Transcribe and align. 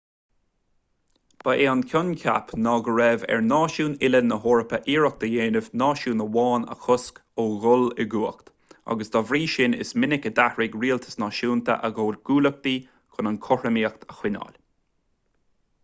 ba 1.43 1.53
é 1.63 1.65
an 1.73 1.81
coincheap 1.89 2.47
ná 2.67 2.71
go 2.87 2.95
raibh 2.99 3.25
ar 3.35 3.43
náisiúin 3.49 3.97
uile 4.07 4.21
na 4.29 4.39
heorpa 4.45 4.79
iarracht 4.93 5.25
a 5.27 5.29
dhéanamh 5.33 5.67
náisiún 5.81 6.23
amháin 6.25 6.65
a 6.77 6.77
chosc 6.85 7.21
ó 7.43 7.45
dhul 7.67 7.85
i 8.05 8.09
gcumhacht 8.15 8.49
agus 8.95 9.13
dá 9.17 9.23
bhrí 9.33 9.43
sin 9.57 9.77
is 9.87 9.93
minic 10.05 10.27
a 10.31 10.33
d'athraigh 10.41 10.79
rialtais 10.87 11.21
náisiúnta 11.25 11.77
a 11.89 11.95
gcomhghuaillíochtaí 11.99 12.77
chun 13.19 13.33
an 13.35 13.39
chothromaíocht 13.49 14.11
a 14.15 14.19
choinneáil 14.23 14.61